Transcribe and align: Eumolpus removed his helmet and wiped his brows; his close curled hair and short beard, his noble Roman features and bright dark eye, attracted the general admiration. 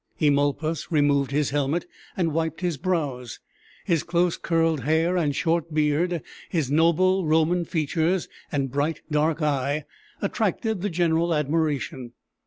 Eumolpus 0.17 0.91
removed 0.91 1.29
his 1.29 1.51
helmet 1.51 1.85
and 2.17 2.33
wiped 2.33 2.61
his 2.61 2.75
brows; 2.77 3.39
his 3.85 4.01
close 4.01 4.35
curled 4.35 4.79
hair 4.79 5.15
and 5.15 5.35
short 5.35 5.71
beard, 5.75 6.23
his 6.49 6.71
noble 6.71 7.27
Roman 7.27 7.65
features 7.65 8.27
and 8.51 8.71
bright 8.71 9.01
dark 9.11 9.43
eye, 9.43 9.85
attracted 10.19 10.81
the 10.81 10.89
general 10.89 11.35
admiration. 11.35 12.13